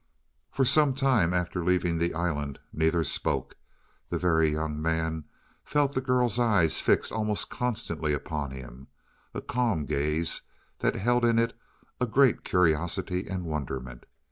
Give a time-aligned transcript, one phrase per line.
[0.51, 3.53] For some time after leaving the island neither spoke.
[4.09, 5.25] The Very Young Man
[5.63, 8.87] felt the girl's eyes fixed almost constantly upon him
[9.35, 10.41] a calm gaze
[10.79, 11.55] that held in it
[11.99, 14.07] a great curiosity and wonderment.